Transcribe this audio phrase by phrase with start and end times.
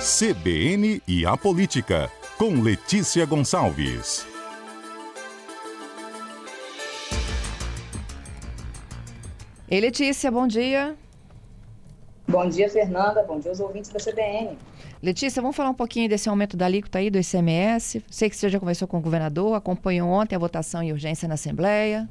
[0.00, 4.26] CBN e a Política, com Letícia Gonçalves.
[9.70, 10.96] Ei, Letícia, bom dia.
[12.26, 13.22] Bom dia, Fernanda.
[13.24, 14.56] Bom dia aos ouvintes da CBN.
[15.02, 18.02] Letícia, vamos falar um pouquinho desse aumento da alíquota aí do ICMS.
[18.10, 21.34] Sei que você já conversou com o governador, acompanhou ontem a votação em urgência na
[21.34, 22.08] Assembleia.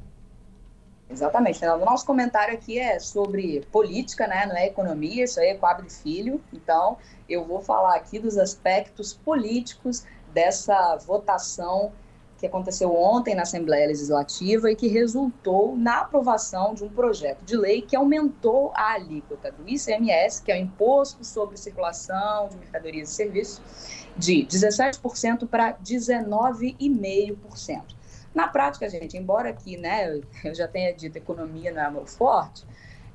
[1.10, 1.82] Exatamente, Fernanda.
[1.82, 4.46] O nosso comentário aqui é sobre política, né?
[4.46, 6.40] Não é economia, isso aí é quadro de filho.
[6.52, 6.96] Então,
[7.28, 11.90] eu vou falar aqui dos aspectos políticos dessa votação
[12.38, 17.54] que aconteceu ontem na Assembleia Legislativa e que resultou na aprovação de um projeto de
[17.54, 23.10] lei que aumentou a alíquota do ICMS, que é o Imposto sobre Circulação de Mercadorias
[23.10, 23.60] e Serviços,
[24.16, 27.99] de 17% para 19,5%.
[28.34, 32.64] Na prática, gente, embora aqui, né, eu já tenha dito economia não é meu forte,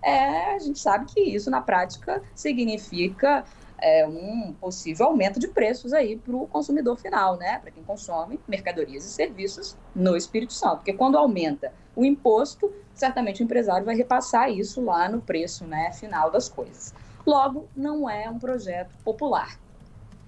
[0.01, 3.43] é, a gente sabe que isso na prática significa
[3.81, 7.59] é, um possível aumento de preços aí para o consumidor final, né?
[7.59, 10.77] Para quem consome mercadorias e serviços no Espírito Santo.
[10.77, 15.91] Porque quando aumenta o imposto, certamente o empresário vai repassar isso lá no preço né,
[15.91, 16.93] final das coisas.
[17.25, 19.59] Logo, não é um projeto popular.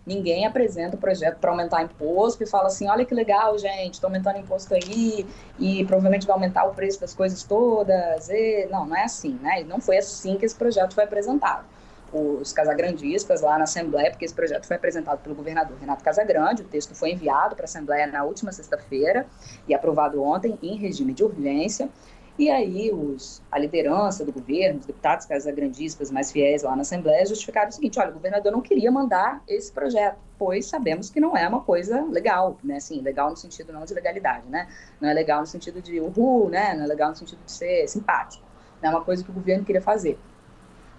[0.08, 4.08] Ninguém apresenta o projeto para aumentar imposto e fala assim: olha que legal, gente, estou
[4.08, 5.28] aumentando imposto aí
[5.60, 8.30] e provavelmente vai aumentar o preço das coisas todas.
[8.30, 8.68] E...
[8.72, 9.66] Não, não é assim, né?
[9.68, 11.66] Não foi assim que esse projeto foi apresentado
[12.14, 16.66] os casagrandistas lá na Assembleia, porque esse projeto foi apresentado pelo governador Renato Casagrande, o
[16.66, 19.26] texto foi enviado para a Assembleia na última sexta-feira
[19.68, 21.90] e aprovado ontem em regime de urgência.
[22.38, 27.26] E aí os, a liderança do governo, os deputados casagrandistas mais fiéis lá na Assembleia
[27.26, 31.36] justificaram o seguinte, olha, o governador não queria mandar esse projeto, pois sabemos que não
[31.36, 34.68] é uma coisa legal, né, assim, legal no sentido não de legalidade, né,
[35.02, 37.88] não é legal no sentido de uhul, né, não é legal no sentido de ser
[37.88, 38.46] simpático,
[38.84, 40.20] não é uma coisa que o governo queria fazer.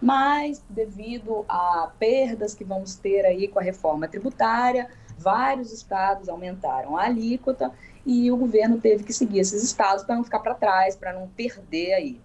[0.03, 4.89] Mas devido a perdas que vamos ter aí com a reforma tributária,
[5.19, 7.73] vários estados aumentaram a alíquota
[8.07, 11.29] e o governo teve que seguir esses estados para não ficar para trás, para não
[11.29, 12.21] perder aí.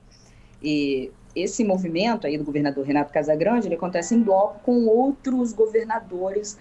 [0.61, 6.57] E esse movimento aí do governador Renato Casagrande, ele acontece em bloco com outros governadores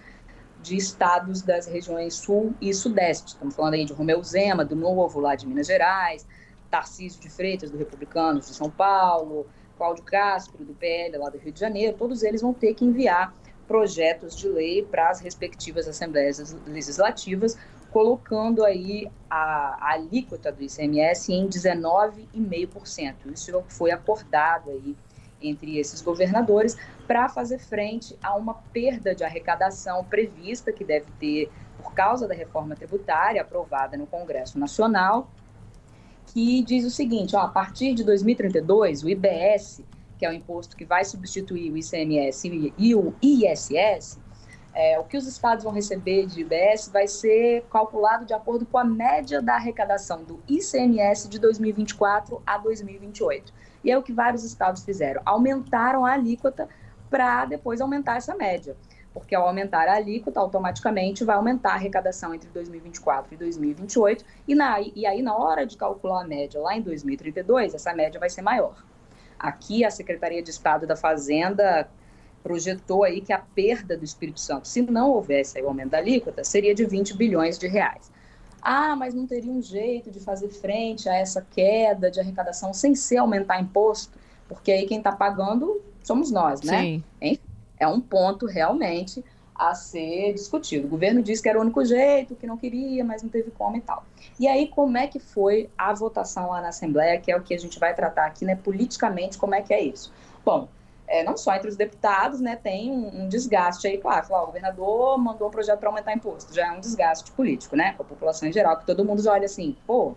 [0.63, 3.29] de estados das regiões sul e sudeste.
[3.29, 6.27] Estamos falando aí de Romeu Zema, do Novo, lá de Minas Gerais,
[6.71, 11.53] Tarcísio de Freitas, do Republicanos de São Paulo, Cláudio Castro, do PL, lá do Rio
[11.53, 13.35] de Janeiro, todos eles vão ter que enviar
[13.67, 17.57] projetos de lei para as respectivas assembleias legislativas,
[17.91, 23.15] colocando aí a, a alíquota do ICMS em 19,5%.
[23.33, 24.97] Isso foi acordado aí
[25.41, 31.51] entre esses governadores para fazer frente a uma perda de arrecadação prevista que deve ter
[31.83, 35.29] por causa da reforma tributária aprovada no Congresso Nacional
[36.27, 39.83] que diz o seguinte: ó, a partir de 2032, o IBS,
[40.23, 44.21] que é o imposto que vai substituir o ICMS e o ISS,
[44.73, 48.79] é, o que os estados vão receber de IBS vai ser calculado de acordo com
[48.79, 53.53] a média da arrecadação do ICMS de 2024 a 2028.
[53.83, 56.69] E é o que vários estados fizeram: aumentaram a alíquota
[57.11, 58.77] para depois aumentar essa média
[59.13, 64.55] porque ao aumentar a alíquota, automaticamente vai aumentar a arrecadação entre 2024 e 2028, e,
[64.55, 68.31] na, e aí na hora de calcular a média lá em 2032, essa média vai
[68.31, 68.83] ser maior.
[69.43, 71.91] Aqui a Secretaria de Estado da Fazenda
[72.43, 76.45] projetou aí que a perda do Espírito Santo, se não houvesse o aumento da alíquota,
[76.45, 78.11] seria de 20 bilhões de reais.
[78.63, 82.95] Ah, mas não teria um jeito de fazer frente a essa queda de arrecadação sem
[82.95, 84.17] ser aumentar imposto?
[84.49, 86.81] Porque aí quem está pagando somos nós, né?
[86.81, 87.05] Sim.
[87.21, 87.41] Enfim,
[87.79, 89.25] é um ponto realmente
[89.71, 90.87] a ser discutido.
[90.87, 93.77] O governo disse que era o único jeito, que não queria, mas não teve como
[93.77, 94.05] e tal.
[94.39, 97.55] E aí, como é que foi a votação lá na Assembleia, que é o que
[97.55, 100.13] a gente vai tratar aqui, né, politicamente, como é que é isso?
[100.45, 100.69] Bom,
[101.07, 104.47] é, não só entre os deputados, né, tem um, um desgaste aí, claro, falar, o
[104.47, 108.07] governador mandou um projeto para aumentar imposto, já é um desgaste político, né, com a
[108.07, 110.15] população em geral, que todo mundo já olha assim, pô,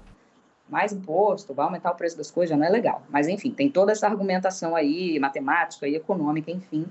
[0.68, 3.04] mais imposto, vai aumentar o preço das coisas, já não é legal.
[3.10, 6.88] Mas, enfim, tem toda essa argumentação aí, matemática e econômica, enfim,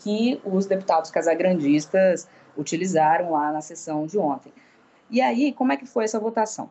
[0.00, 2.26] que os deputados casagrandistas
[2.56, 4.52] utilizaram lá na sessão de ontem.
[5.10, 6.70] E aí, como é que foi essa votação?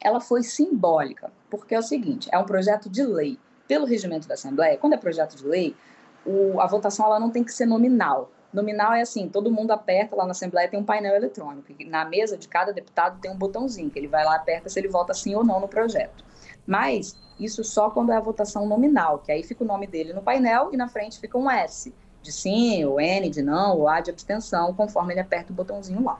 [0.00, 3.38] Ela foi simbólica, porque é o seguinte, é um projeto de lei.
[3.68, 5.76] Pelo regimento da Assembleia, quando é projeto de lei,
[6.24, 8.30] o, a votação ela não tem que ser nominal.
[8.52, 11.72] Nominal é assim, todo mundo aperta lá na Assembleia, tem um painel eletrônico.
[11.86, 14.88] Na mesa de cada deputado tem um botãozinho, que ele vai lá, aperta se ele
[14.88, 16.24] vota sim ou não no projeto.
[16.66, 20.22] Mas isso só quando é a votação nominal, que aí fica o nome dele no
[20.22, 21.92] painel e na frente fica um S
[22.24, 26.02] de sim, ou N de não, ou A de abstenção, conforme ele aperta o botãozinho
[26.02, 26.18] lá.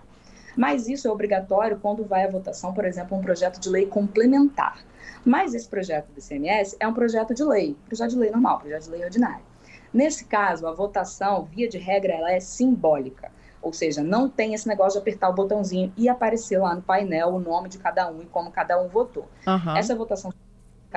[0.55, 4.79] Mas isso é obrigatório quando vai à votação, por exemplo, um projeto de lei complementar.
[5.25, 8.85] Mas esse projeto do ICMS é um projeto de lei, projeto de lei normal, projeto
[8.85, 9.45] de lei ordinário.
[9.93, 13.33] Nesse caso, a votação, via de regra, ela é simbólica.
[13.63, 17.29] Ou seja, não tem esse negócio de apertar o botãozinho e aparecer lá no painel
[17.29, 19.27] o nome de cada um e como cada um votou.
[19.47, 19.77] Uhum.
[19.77, 20.31] Essa votação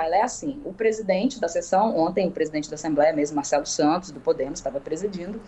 [0.05, 4.11] ela é assim: o presidente da sessão, ontem o presidente da Assembleia mesmo, Marcelo Santos,
[4.11, 5.41] do Podemos, estava presidindo,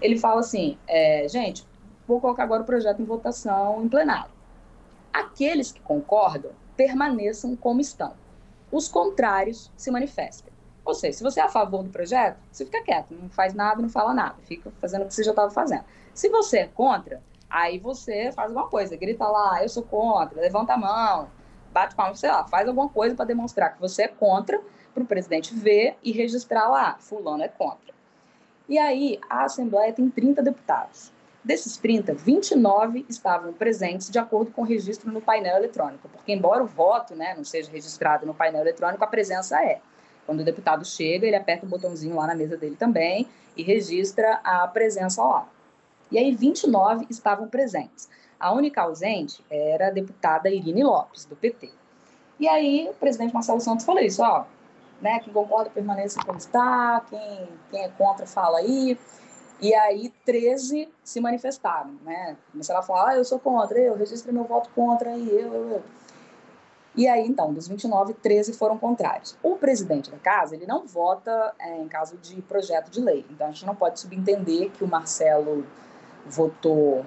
[0.00, 1.66] ele fala assim: é, gente,
[2.06, 4.30] vou colocar agora o projeto em votação em plenário.
[5.12, 8.12] Aqueles que concordam permaneçam como estão.
[8.70, 10.52] Os contrários se manifestem.
[10.84, 13.82] Ou seja, se você é a favor do projeto, você fica quieto, não faz nada,
[13.82, 15.84] não fala nada, fica fazendo o que você já estava fazendo.
[16.14, 17.20] Se você é contra,
[17.50, 21.28] aí você faz alguma coisa, grita lá, eu sou contra, levanta a mão,
[21.76, 24.58] bate palma, sei lá, faz alguma coisa para demonstrar que você é contra,
[24.94, 27.94] para o presidente ver e registrar lá, fulano é contra.
[28.66, 31.12] E aí, a Assembleia tem 30 deputados.
[31.44, 36.64] Desses 30, 29 estavam presentes de acordo com o registro no painel eletrônico, porque embora
[36.64, 39.80] o voto né, não seja registrado no painel eletrônico, a presença é.
[40.24, 44.40] Quando o deputado chega, ele aperta o botãozinho lá na mesa dele também e registra
[44.42, 45.46] a presença lá.
[46.10, 48.08] E aí 29 estavam presentes.
[48.38, 51.70] A única ausente era a deputada Irine Lopes, do PT.
[52.38, 54.44] E aí o presidente Marcelo Santos falou isso, ó,
[55.00, 58.98] né, quem concorda permaneça como está, quem, quem é contra fala aí.
[59.60, 62.36] E aí 13 se manifestaram, né?
[62.52, 65.70] Começaram a falar, ah, eu sou contra, eu registro meu voto contra, e eu, eu,
[65.70, 65.82] eu.
[66.94, 69.36] E aí, então, dos 29, 13 foram contrários.
[69.42, 73.24] O presidente da casa, ele não vota é, em caso de projeto de lei.
[73.30, 75.66] Então, a gente não pode subentender que o Marcelo
[76.24, 77.04] votou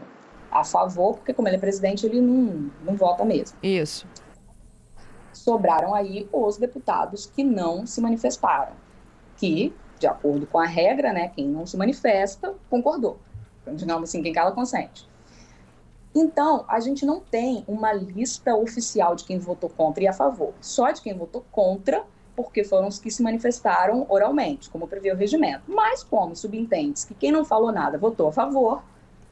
[0.51, 3.57] a favor, porque como ele é presidente, ele não, não vota mesmo.
[3.61, 4.07] Isso.
[5.31, 8.73] Sobraram aí os deputados que não se manifestaram,
[9.37, 13.19] que de acordo com a regra, né, quem não se manifesta concordou.
[13.61, 15.07] Então, digamos assim, quem cala consente.
[16.15, 20.53] Então, a gente não tem uma lista oficial de quem votou contra e a favor,
[20.59, 22.03] só de quem votou contra,
[22.35, 25.63] porque foram os que se manifestaram oralmente, como prevê o regimento.
[25.67, 28.81] Mas, como subentende que quem não falou nada votou a favor,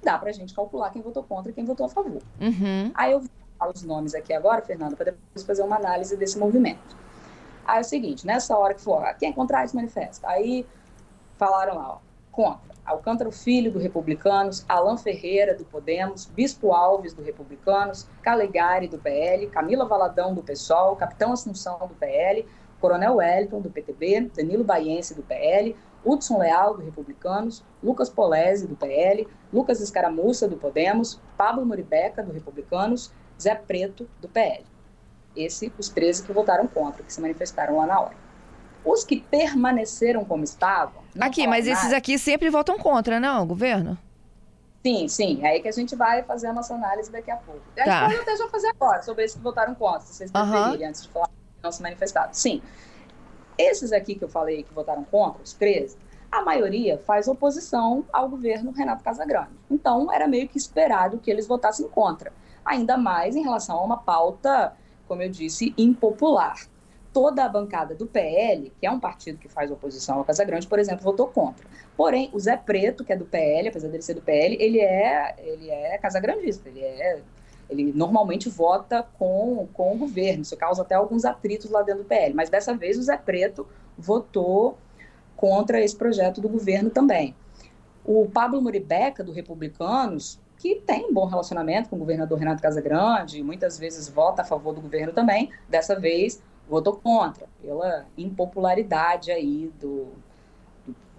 [0.08, 2.22] dá para a gente calcular quem votou contra e quem votou a favor.
[2.40, 2.92] Uhum.
[2.96, 6.40] Aí eu vou falar os nomes aqui agora, Fernanda, para depois fazer uma análise desse
[6.40, 6.96] movimento.
[7.66, 10.26] Aí é o seguinte, nessa hora que for, quem é contrário se manifesta.
[10.30, 10.66] Aí
[11.38, 11.98] falaram lá, ó,
[12.32, 12.78] contra.
[12.86, 19.48] Alcântara Filho, do Republicanos, Alain Ferreira, do Podemos, Bispo Alves, do Republicanos, Calegari, do PL,
[19.48, 22.48] Camila Valadão, do PSOL, Capitão Assunção, do PL,
[22.80, 25.76] Coronel Wellington, do PTB, Danilo Baiense, do PL,
[26.08, 32.32] Hudson Leal, do Republicanos, Lucas Polese, do PL, Lucas Escaramuça, do Podemos, Pablo Muribeca, do
[32.32, 33.12] Republicanos,
[33.42, 34.66] Zé Preto, do PL.
[35.36, 38.16] Esse, os 13 que votaram contra, que se manifestaram lá na hora.
[38.84, 41.04] Os que permaneceram como estavam.
[41.20, 41.78] Aqui, mas nada.
[41.80, 43.98] esses aqui sempre votam contra, não, governo?
[44.86, 45.40] Sim, sim.
[45.44, 47.62] É aí que a gente vai fazer a nossa análise daqui a pouco.
[47.76, 48.02] A gente Tá.
[48.06, 51.10] pode até já fazer agora, sobre esses que votaram contra, se vocês preferirem, antes de
[51.10, 51.34] falar que
[51.64, 52.34] não se manifestaram.
[52.34, 52.62] Sim.
[53.58, 55.98] Esses aqui que eu falei que votaram contra, os 13,
[56.32, 59.52] a maioria faz oposição ao governo Renato Casagrande.
[59.70, 62.32] Então, era meio que esperado que eles votassem contra.
[62.64, 64.74] Ainda mais em relação a uma pauta,
[65.08, 66.68] como eu disse, impopular.
[67.14, 70.78] Toda a bancada do PL, que é um partido que faz oposição ao Casagrande, por
[70.78, 71.66] exemplo, votou contra.
[71.96, 75.36] Porém, o Zé Preto, que é do PL, apesar dele ser do PL, ele é,
[75.40, 77.22] ele é casagrandista, ele é
[77.70, 82.08] ele normalmente vota com, com o governo, isso causa até alguns atritos lá dentro do
[82.08, 83.68] PL, mas dessa vez o Zé Preto
[83.98, 84.78] votou
[85.36, 87.36] contra esse projeto do governo também.
[88.04, 93.44] O Pablo Muribeca, do Republicanos, que tem um bom relacionamento com o governador Renato Casagrande,
[93.44, 99.72] muitas vezes vota a favor do governo também, dessa vez votou contra, pela impopularidade aí
[99.80, 100.27] do, do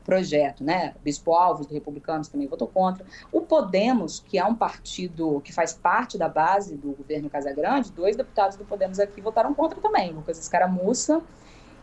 [0.09, 0.95] projeto, né?
[1.05, 3.05] Bispo Alves, do Republicanos, também votou contra.
[3.31, 8.17] O Podemos, que é um partido que faz parte da base do governo Casagrande, dois
[8.17, 11.21] deputados do Podemos aqui votaram contra também, Lucas Escaramuça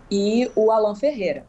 [0.09, 1.45] e o Alain Ferreira.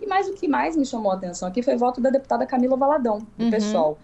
[0.00, 2.46] E mais o que mais me chamou a atenção aqui foi o voto da deputada
[2.46, 3.50] Camila Valadão, do Uhum.
[3.50, 3.98] PSOL.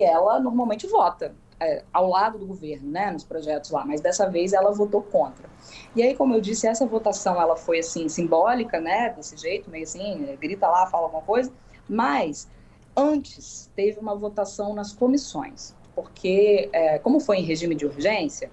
[0.00, 1.34] Ela normalmente vota
[1.66, 5.48] é, ao lado do governo, né, nos projetos lá, mas dessa vez ela votou contra.
[5.94, 9.84] E aí, como eu disse, essa votação ela foi assim simbólica, né, desse jeito, meio
[9.84, 11.52] assim, é, grita lá, fala alguma coisa,
[11.88, 12.48] mas
[12.96, 18.50] antes teve uma votação nas comissões, porque é, como foi em regime de urgência,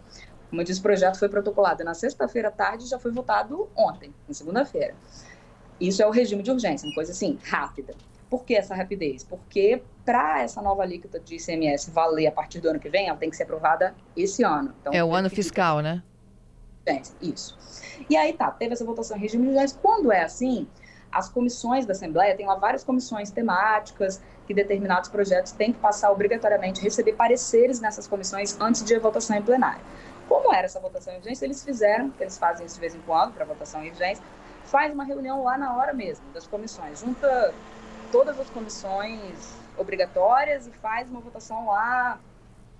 [0.49, 3.69] como eu disse, o projeto foi protocolado na sexta-feira à tarde e já foi votado
[3.75, 4.95] ontem, na segunda-feira.
[5.79, 7.93] Isso é o regime de urgência, uma coisa assim, rápida.
[8.29, 9.23] Por que essa rapidez?
[9.23, 13.17] Porque para essa nova alíquota de ICMS valer a partir do ano que vem, ela
[13.17, 14.73] tem que ser aprovada esse ano.
[14.81, 16.03] Então, É o ano que fiscal, né?
[16.87, 17.57] urgência, Isso.
[18.09, 19.73] E aí tá, teve essa votação em regime de.
[19.81, 20.67] Quando é assim,
[21.11, 26.11] as comissões da Assembleia, tem lá várias comissões temáticas que determinados projetos têm que passar
[26.11, 29.81] obrigatoriamente, receber pareceres nessas comissões antes de a votação em plenário.
[30.27, 33.33] Como era essa votação em urgência, eles fizeram, eles fazem isso de vez em quando
[33.33, 34.23] para votação em urgência,
[34.63, 37.53] faz uma reunião lá na hora mesmo das comissões, junta
[38.11, 42.19] todas as comissões obrigatórias e faz uma votação lá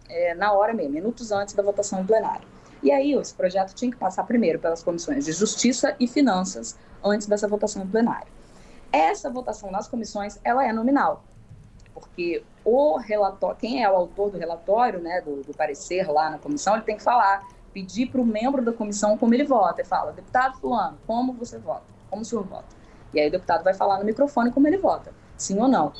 [0.10, 2.48] é, na hora mesmo, minutos antes da votação em plenário.
[2.82, 7.28] E aí, esse projeto tinha que passar primeiro pelas comissões de Justiça e Finanças antes
[7.28, 8.28] dessa votação em plenário.
[8.92, 11.24] Essa votação nas comissões, ela é nominal,
[11.94, 16.40] porque o relatório, quem é o autor do relatório, né, do, do parecer lá na
[16.40, 19.82] comissão, ele tem que falar, pedir para o membro da comissão como ele vota.
[19.82, 21.84] Ele fala, deputado fulano, como você vota?
[22.10, 22.79] Como o senhor vota?
[23.14, 25.94] E aí o deputado vai falar no microfone como ele vota, sim ou não.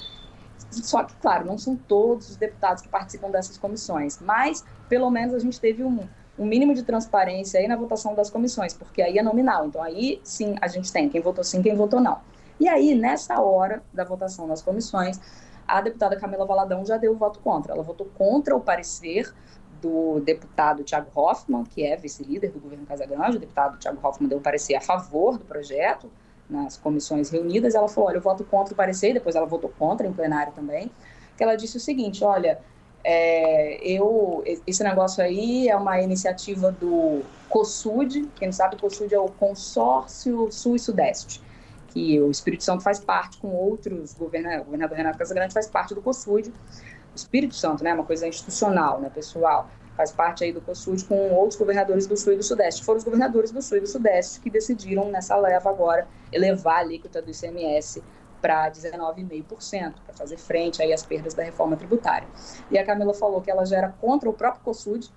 [0.72, 5.34] Só que, claro, não são todos os deputados que participam dessas comissões, mas pelo menos
[5.34, 9.18] a gente teve um, um mínimo de transparência aí na votação das comissões, porque aí
[9.18, 9.66] é nominal.
[9.66, 12.20] Então aí sim a gente tem quem votou sim, quem votou não.
[12.60, 15.18] E aí, nessa hora da votação nas comissões,
[15.66, 17.74] a deputada Camila Valadão já deu o voto contra.
[17.74, 19.34] Ela votou contra o parecer
[19.82, 23.38] do deputado Tiago Hoffmann, que é vice-líder do governo Casagrande.
[23.38, 26.12] O deputado Tiago Hoffmann deu o parecer a favor do projeto
[26.50, 27.76] nas comissões reunidas.
[27.76, 30.92] Ela falou: olha, eu voto contra o parecer, depois ela votou contra em plenário também.
[31.38, 32.60] Que ela disse o seguinte: olha,
[33.04, 39.14] é, eu, esse negócio aí é uma iniciativa do COSUD, quem não sabe, o COSUD
[39.14, 41.42] é o Consórcio Sul e Sudeste
[41.90, 45.94] que o Espírito Santo faz parte com outros governadores, o governador Renato Casagrande faz parte
[45.94, 50.62] do COSUD, o Espírito Santo, né, uma coisa institucional, né, pessoal, faz parte aí do
[50.62, 52.86] COSUD com outros governadores do Sul e do Sudeste.
[52.86, 56.80] Foram os governadores do Sul e do Sudeste que decidiram nessa leva agora elevar a
[56.80, 58.02] alíquota do ICMS
[58.42, 62.26] para 19,5%, para fazer frente aí às perdas da reforma tributária.
[62.72, 65.12] E a Camila falou que ela já era contra o próprio COSUD,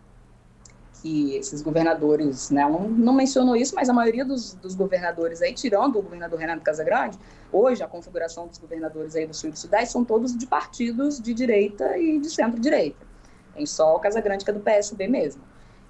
[1.01, 5.55] que esses governadores, né, não, não mencionou isso, mas a maioria dos, dos, governadores aí,
[5.55, 7.17] tirando o governador Renato Casagrande,
[7.53, 11.21] hoje a configuração dos governadores aí do Sul e do Sudeste são todos de partidos
[11.21, 13.12] de direita e de centro-direita.
[13.55, 15.43] Tem só o Casagrande que é do PSB mesmo.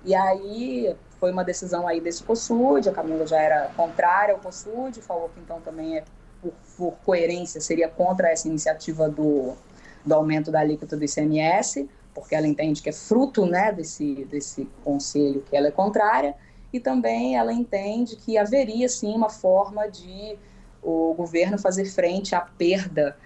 [0.04, 5.00] E aí foi uma decisão aí desse COSUD, a Camila já era contrária ao COSUD,
[5.00, 6.04] falou que então também é
[6.40, 9.54] por, por coerência seria contra essa iniciativa do,
[10.04, 14.68] do aumento da alíquota do ICMS, porque ela entende que é fruto né, desse, desse
[14.84, 16.34] conselho que ela é contrária,
[16.72, 20.36] e também ela entende que haveria sim uma forma de
[20.82, 23.16] o governo fazer frente à perda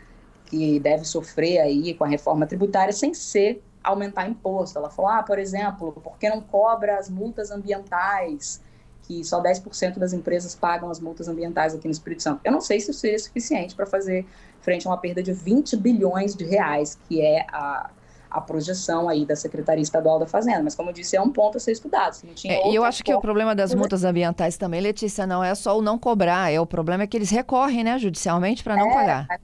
[0.45, 4.79] que deve sofrer aí com a reforma tributária sem ser aumentar imposto.
[4.79, 8.61] Ela falou, ah, por exemplo, por que não cobra as multas ambientais,
[9.03, 12.41] que só 10% das empresas pagam as multas ambientais aqui no Espírito Santo.
[12.45, 14.27] Eu não sei se isso seria suficiente para fazer
[14.61, 17.91] frente a uma perda de 20 bilhões de reais, que é a
[18.37, 20.63] a projeção aí da Secretaria Estadual da Fazenda.
[20.63, 22.17] Mas, como eu disse, é um ponto a ser estudado.
[22.45, 25.79] É, e eu acho que o problema das multas ambientais também, Letícia, não é só
[25.79, 28.95] o não cobrar, é o problema é que eles recorrem, né, judicialmente para não é,
[28.95, 29.41] pagar.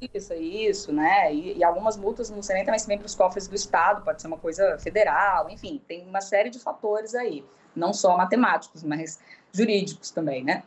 [0.00, 1.32] Isso, isso, né?
[1.32, 4.28] E, e, algumas multas não serem também vêm para os cofres do Estado, pode ser
[4.28, 7.42] uma coisa federal, enfim, tem uma série de fatores aí,
[7.74, 9.18] não só matemáticos, mas
[9.52, 10.62] jurídicos também, né?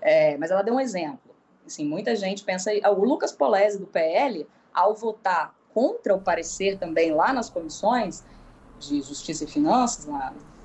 [0.00, 1.34] É, mas ela deu um exemplo.
[1.66, 2.70] Assim, muita gente pensa.
[2.90, 8.24] O Lucas Polese, do PL, ao votar contra o parecer também lá nas comissões
[8.78, 10.08] de Justiça e Finanças,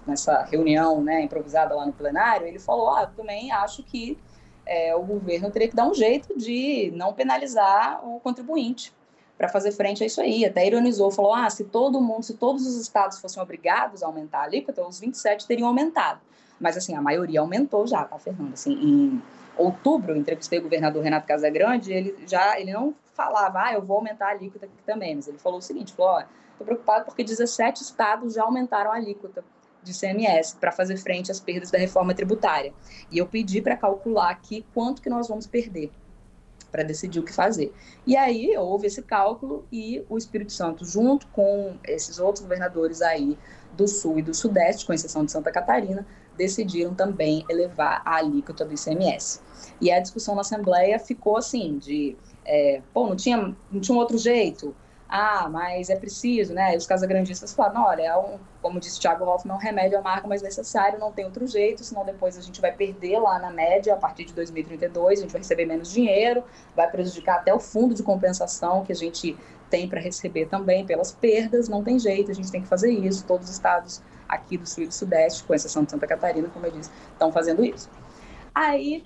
[0.08, 4.18] nessa reunião né, improvisada lá no plenário, ele falou: ah, também acho que
[4.66, 8.94] é, o governo teria que dar um jeito de não penalizar o contribuinte
[9.38, 10.46] para fazer frente a isso aí.
[10.46, 14.40] Até ironizou, falou: ah, se todo mundo, se todos os estados fossem obrigados a aumentar
[14.40, 16.20] a alíquota, os 27 teriam aumentado.
[16.60, 18.54] Mas assim, a maioria aumentou já, tá, Fernando?
[18.54, 19.22] Assim, em
[19.58, 24.28] outubro, entrevistei o governador Renato Casagrande, ele já ele não falava, ah, eu vou aumentar
[24.28, 28.34] a alíquota aqui também, mas ele falou o seguinte, falou, estou preocupado porque 17 estados
[28.34, 29.44] já aumentaram a alíquota
[29.86, 32.74] de CMS para fazer frente às perdas da reforma tributária.
[33.12, 35.92] E eu pedi para calcular aqui quanto que nós vamos perder
[36.72, 37.74] para decidir o que fazer.
[38.06, 43.38] E aí houve esse cálculo e o Espírito Santo, junto com esses outros governadores aí
[43.78, 46.06] do Sul e do Sudeste, com exceção de Santa Catarina,
[46.38, 49.40] decidiram também elevar a alíquota do ICMS.
[49.80, 54.00] E a discussão na Assembleia ficou assim, de, é, pô, não tinha, não tinha um
[54.00, 54.76] outro jeito?
[55.08, 56.74] Ah, mas é preciso, né?
[56.74, 60.00] E os casagrandistas falaram, olha, é um, como disse o Thiago Hoffman, é um remédio
[60.00, 63.52] amargo, mas necessário, não tem outro jeito, senão depois a gente vai perder lá na
[63.52, 66.44] média, a partir de 2032, a gente vai receber menos dinheiro,
[66.76, 69.38] vai prejudicar até o fundo de compensação que a gente
[69.70, 73.26] tem para receber também pelas perdas, não tem jeito, a gente tem que fazer isso,
[73.26, 76.66] todos os estados aqui do Sul e do Sudeste, com exceção de Santa Catarina, como
[76.66, 77.90] eu disse, estão fazendo isso.
[78.54, 79.04] Aí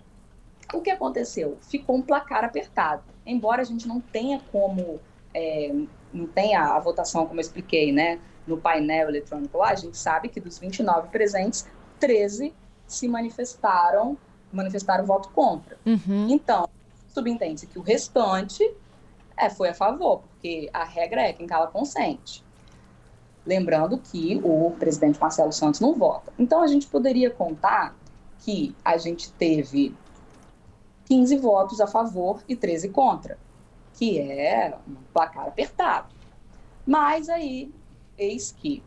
[0.73, 1.57] o que aconteceu?
[1.61, 3.03] Ficou um placar apertado.
[3.25, 4.99] Embora a gente não tenha como,
[5.33, 5.71] é,
[6.13, 10.27] não tenha a votação, como eu expliquei, né, no painel eletrônico lá, a gente sabe
[10.29, 11.67] que dos 29 presentes,
[11.99, 12.53] 13
[12.87, 14.17] se manifestaram,
[14.51, 15.77] manifestaram voto contra.
[15.85, 16.27] Uhum.
[16.29, 16.67] Então,
[17.07, 18.63] subentende-se que o restante
[19.37, 22.43] é, foi a favor, porque a regra é quem cala consente.
[23.45, 26.33] Lembrando que o presidente Marcelo Santos não vota.
[26.37, 27.95] Então, a gente poderia contar
[28.39, 29.95] que a gente teve
[31.05, 33.37] 15 votos a favor e 13 contra,
[33.93, 36.07] que é um placar apertado.
[36.85, 37.71] Mas aí,
[38.17, 38.83] eis que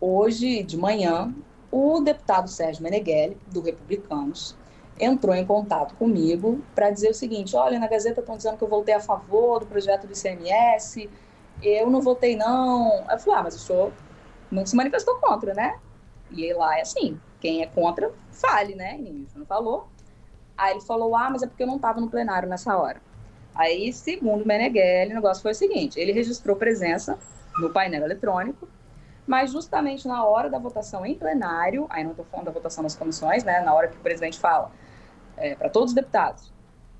[0.00, 1.34] hoje de manhã,
[1.70, 4.56] o deputado Sérgio Meneghelli, do Republicanos,
[4.98, 8.68] entrou em contato comigo para dizer o seguinte: olha, na Gazeta estão dizendo que eu
[8.68, 11.10] votei a favor do projeto do ICMS,
[11.62, 13.04] eu não votei não.
[13.10, 13.92] Eu falei: ah, mas o senhor
[14.50, 15.78] não se manifestou contra, né?
[16.30, 18.98] E lá é assim: quem é contra, fale, né?
[18.98, 19.88] E não falou.
[20.56, 23.00] Aí ele falou: ah, mas é porque eu não estava no plenário nessa hora.
[23.54, 27.18] Aí, segundo Meneghelli, o negócio foi o seguinte: ele registrou presença
[27.58, 28.68] no painel eletrônico,
[29.26, 32.96] mas justamente na hora da votação em plenário, aí não estou falando da votação nas
[32.96, 33.60] comissões, né?
[33.60, 34.70] Na hora que o presidente fala
[35.36, 36.52] é, para todos os deputados,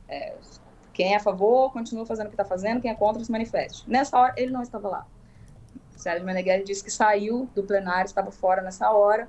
[0.08, 0.37] é,
[0.92, 3.88] quem é a favor, continua fazendo o que está fazendo, quem é contra, se manifeste.
[3.90, 5.06] Nessa hora, ele não estava lá.
[5.94, 9.28] O Sérgio Meneghelli disse que saiu do plenário, estava fora nessa hora,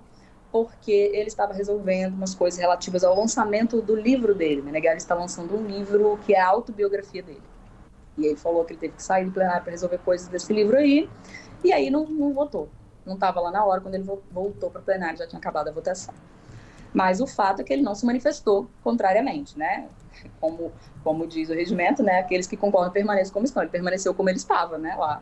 [0.55, 4.61] porque ele estava resolvendo umas coisas relativas ao lançamento do livro dele.
[4.61, 7.43] Meneghelli está lançando um livro que é a autobiografia dele.
[8.17, 10.77] E ele falou que ele teve que sair do plenário para resolver coisas desse livro
[10.77, 11.09] aí,
[11.61, 12.69] e aí não, não votou.
[13.05, 15.73] Não estava lá na hora, quando ele voltou para o plenário já tinha acabado a
[15.73, 16.13] votação.
[16.93, 19.89] Mas o fato é que ele não se manifestou contrariamente, né?
[20.39, 20.71] Como,
[21.03, 22.19] como diz o regimento, né?
[22.19, 23.61] Aqueles que concordam permaneçam como estão.
[23.61, 24.95] Ele permaneceu como ele estava, né?
[24.95, 25.21] Lá,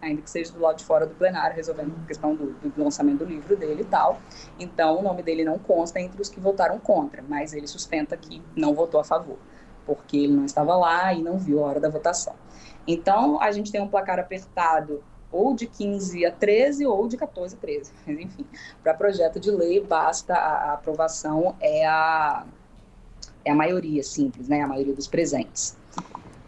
[0.00, 3.18] ainda que seja do lado de fora do plenário, resolvendo a questão do, do, lançamento
[3.18, 4.20] do livro dele e tal.
[4.58, 8.42] Então, o nome dele não consta entre os que votaram contra, mas ele sustenta que
[8.56, 9.38] não votou a favor,
[9.84, 12.34] porque ele não estava lá e não viu a hora da votação.
[12.86, 17.54] Então, a gente tem um placar apertado ou de 15 a 13 ou de 14
[17.54, 17.92] a 13.
[18.06, 18.46] Mas, enfim,
[18.82, 22.46] para projeto de lei, basta a, a, aprovação, é a,
[23.44, 24.62] é a maioria simples, né?
[24.62, 25.76] a maioria dos presentes.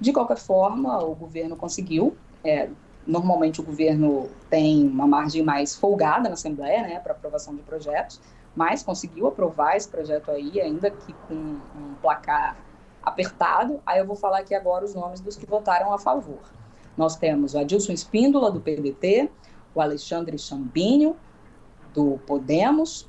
[0.01, 2.17] De qualquer forma, o governo conseguiu.
[2.43, 2.71] É,
[3.07, 8.21] normalmente, o governo tem uma margem mais folgada na Assembleia né, para aprovação de projetos,
[8.55, 12.57] mas conseguiu aprovar esse projeto aí, ainda que com um placar
[13.03, 13.81] apertado.
[13.87, 16.41] Aí eu vou falar aqui agora os nomes dos que votaram a favor.
[16.97, 19.31] Nós temos o Adilson Espíndola, do PDT,
[19.75, 21.17] o Alexandre Chambinho,
[21.95, 23.09] do Podemos,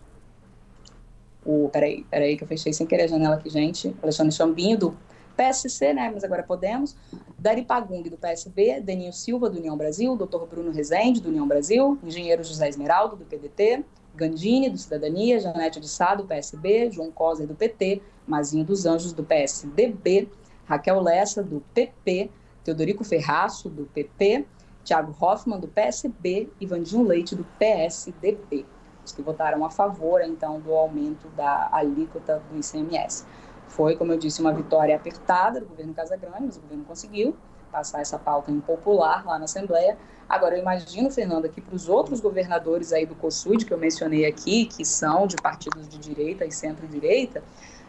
[1.46, 1.70] o.
[1.70, 3.96] Peraí, peraí, que eu fechei sem querer a janela aqui, gente.
[4.02, 4.98] Alexandre Chambinho, do
[5.42, 6.12] PSC, né?
[6.14, 6.96] Mas agora Podemos.
[7.38, 8.82] Dari Pagung, do PSB.
[8.82, 10.16] Deninho Silva, do União Brasil.
[10.16, 10.46] Dr.
[10.50, 11.98] Bruno Rezende, do União Brasil.
[12.04, 13.84] Engenheiro José Esmeraldo, do PDT.
[14.16, 15.40] Gandini, do Cidadania.
[15.40, 16.92] Janete de Sá, do PSB.
[16.92, 18.02] João Coser, do PT.
[18.28, 20.30] Mazinho dos Anjos, do PSDB.
[20.66, 22.30] Raquel Lessa, do PP.
[22.64, 24.46] Teodorico Ferraço, do PP,
[24.84, 28.66] Tiago Hoffmann, do PSB e Vandinho Leite, do PSDB.
[29.04, 33.26] Os que votaram a favor, então, do aumento da alíquota do ICMS.
[33.72, 37.36] Foi, como eu disse, uma vitória apertada do governo Casagrande, mas o governo conseguiu
[37.72, 39.98] passar essa pauta impopular lá na Assembleia.
[40.28, 44.26] Agora, eu imagino, Fernando, aqui para os outros governadores aí do COSUD, que eu mencionei
[44.26, 47.42] aqui, que são de partidos de direita e centro-direita,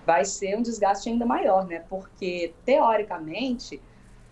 [0.06, 1.82] vai ser um desgaste ainda maior, né?
[1.90, 3.82] Porque, teoricamente,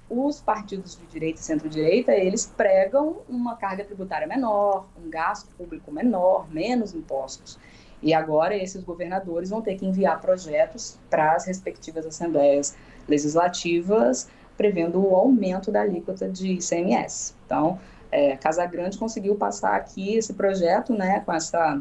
[0.08, 5.90] os partidos de direita e centro-direita, eles pregam uma carga tributária menor, um gasto público
[5.90, 7.58] menor, menos impostos.
[8.02, 12.74] E agora esses governadores vão ter que enviar projetos para as respectivas assembleias
[13.06, 17.34] legislativas, prevendo o aumento da alíquota de ICMS.
[17.46, 17.78] Então,
[18.10, 21.80] é, Casa Grande conseguiu passar aqui esse projeto, né, com essa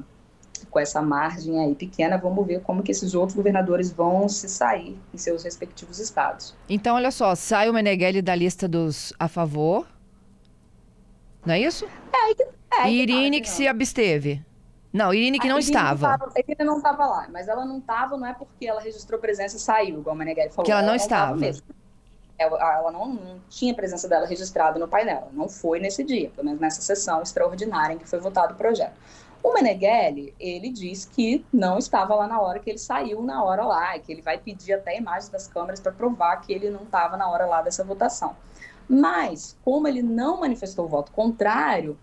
[0.70, 5.00] com essa margem aí pequena, vamos ver como que esses outros governadores vão se sair
[5.14, 6.54] em seus respectivos estados.
[6.68, 9.88] Então, olha só, sai o Meneghelli da lista dos a favor,
[11.46, 11.88] não é isso?
[12.14, 14.44] É, é, e Irine que se absteve.
[14.92, 16.18] Não, Irine que não Irine estava.
[16.18, 19.20] Não a Irine não estava lá, mas ela não estava, não é porque ela registrou
[19.20, 20.66] presença e saiu, igual o Meneghelli falou.
[20.66, 21.36] Que ela não, ela não estava.
[21.36, 21.68] Mesmo.
[22.38, 26.30] Ela, ela não, não, tinha a presença dela registrada no painel, não foi nesse dia,
[26.30, 28.94] pelo menos nessa sessão extraordinária em que foi votado o projeto.
[29.42, 33.64] O Meneghelli, ele diz que não estava lá na hora que ele saiu na hora
[33.66, 36.84] lá, e que ele vai pedir até imagens das câmeras para provar que ele não
[36.84, 38.36] estava na hora lá dessa votação.
[38.88, 41.98] Mas, como ele não manifestou o voto contrário,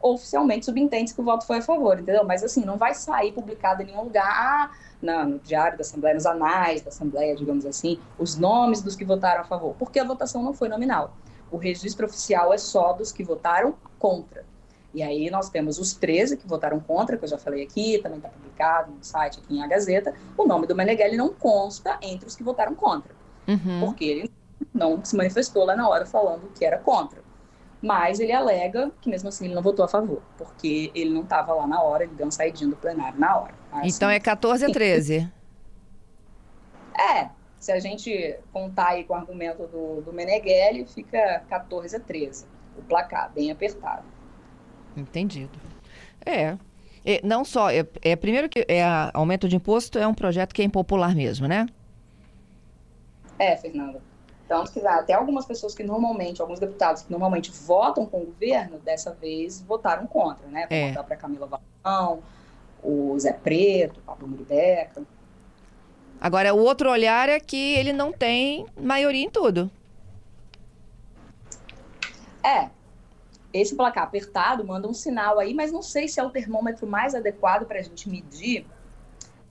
[0.00, 2.24] oficialmente subentende que o voto foi a favor, entendeu?
[2.24, 6.26] Mas assim, não vai sair publicado em nenhum lugar, ah, no Diário da Assembleia, nos
[6.26, 10.42] anais da Assembleia, digamos assim, os nomes dos que votaram a favor, porque a votação
[10.42, 11.16] não foi nominal.
[11.50, 14.44] O registro oficial é só dos que votaram contra.
[14.94, 18.18] E aí nós temos os 13 que votaram contra, que eu já falei aqui, também
[18.18, 20.14] está publicado no site aqui em A Gazeta.
[20.36, 23.14] O nome do Meneghelli não consta entre os que votaram contra,
[23.46, 23.80] uhum.
[23.80, 24.32] porque ele
[24.72, 27.27] não se manifestou lá na hora falando que era contra.
[27.80, 31.52] Mas ele alega que mesmo assim ele não votou a favor, porque ele não estava
[31.54, 33.54] lá na hora, ele deu um saidinho do plenário na hora.
[33.70, 35.32] Assim, então é 14 a 13.
[37.00, 42.00] É, se a gente contar aí com o argumento do, do Meneghelli, fica 14 a
[42.00, 42.44] 13,
[42.76, 44.02] o placar, bem apertado.
[44.96, 45.56] Entendido.
[46.26, 46.56] É.
[47.04, 48.82] é não só, é, é, primeiro que é,
[49.14, 51.66] aumento de imposto é um projeto que é impopular mesmo, né?
[53.38, 54.02] É, Fernanda.
[54.48, 58.78] Tanto que até algumas pessoas que normalmente, alguns deputados que normalmente votam com o governo,
[58.78, 60.66] dessa vez votaram contra, né?
[60.70, 60.88] É.
[60.88, 61.46] a própria Camila
[61.84, 62.22] Valão,
[62.82, 65.02] o Zé Preto, o Pablo Muribeca.
[66.18, 69.70] Agora, o outro olhar é que ele não tem maioria em tudo.
[72.42, 72.70] É,
[73.52, 77.14] esse placar apertado manda um sinal aí, mas não sei se é o termômetro mais
[77.14, 78.66] adequado para a gente medir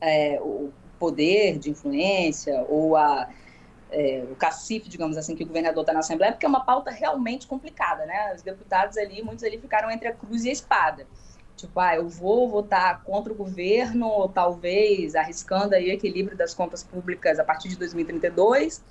[0.01, 3.29] é, o poder de influência ou a,
[3.89, 6.91] é, o cacife, digamos assim, que o governador está na Assembleia, porque é uma pauta
[6.91, 8.33] realmente complicada, né?
[8.35, 11.07] Os deputados ali, muitos ali ficaram entre a cruz e a espada.
[11.55, 16.53] Tipo, ah, eu vou votar contra o governo, ou talvez arriscando aí o equilíbrio das
[16.53, 18.83] contas públicas a partir de 2032,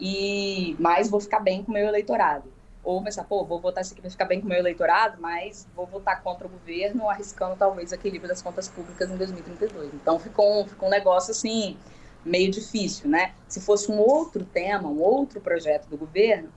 [0.00, 2.50] e mas vou ficar bem com o meu eleitorado.
[2.82, 5.68] Ou pensar, pô, vou votar isso aqui para ficar bem com o meu eleitorado, mas
[5.74, 9.92] vou votar contra o governo, arriscando talvez o equilíbrio das contas públicas em 2032.
[9.92, 11.76] Então ficou ficou um negócio assim,
[12.24, 13.32] meio difícil, né?
[13.48, 16.48] Se fosse um outro tema, um outro projeto do governo,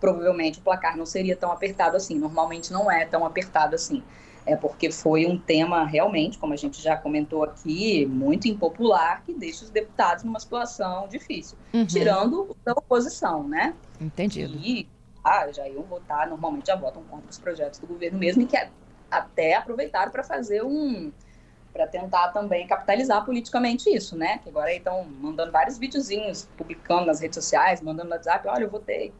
[0.00, 2.18] provavelmente o placar não seria tão apertado assim.
[2.18, 4.02] Normalmente não é tão apertado assim.
[4.46, 9.34] É porque foi um tema realmente, como a gente já comentou aqui, muito impopular, que
[9.34, 11.58] deixa os deputados numa situação difícil.
[11.74, 11.86] Uhum.
[11.86, 13.74] Tirando da oposição, né?
[14.00, 14.56] Entendido.
[14.56, 14.88] E
[15.22, 18.56] ah, já iam votar, normalmente já votam contra os projetos do governo mesmo, e que
[19.10, 21.12] até aproveitaram para fazer um.
[21.72, 24.38] Para tentar também capitalizar politicamente isso, né?
[24.38, 28.70] Que agora estão mandando vários videozinhos, publicando nas redes sociais, mandando no WhatsApp: olha, eu
[28.70, 29.12] votei,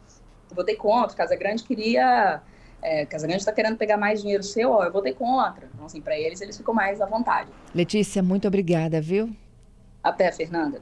[0.51, 2.43] eu votei contra, Casa Grande queria.
[2.83, 5.69] É, Casa Grande está querendo pegar mais dinheiro seu, ó, eu votei contra.
[5.75, 7.51] Então, assim, para eles, eles ficam mais à vontade.
[7.75, 9.31] Letícia, muito obrigada, viu?
[10.03, 10.81] Até, Fernanda.